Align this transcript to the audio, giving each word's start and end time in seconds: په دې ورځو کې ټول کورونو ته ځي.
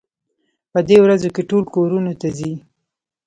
په 0.71 0.79
دې 0.87 0.97
ورځو 1.03 1.29
کې 1.35 1.47
ټول 1.49 1.63
کورونو 1.73 2.11
ته 2.21 2.27
ځي. 2.37 2.53